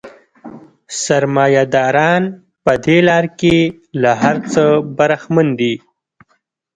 [1.03, 2.23] سرمایه داران
[2.63, 3.57] په دې لار کې
[4.01, 4.63] له هر څه
[4.97, 5.73] برخمن دي